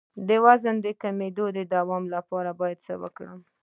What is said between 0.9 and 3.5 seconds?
کمیدو د دوام لپاره باید څه وکړم؟